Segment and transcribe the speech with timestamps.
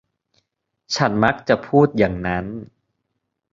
[0.95, 2.45] ฉันมักจะพูดอย่างนั้น